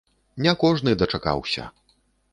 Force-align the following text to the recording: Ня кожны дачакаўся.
Ня 0.47 0.53
кожны 0.63 0.95
дачакаўся. 1.03 1.71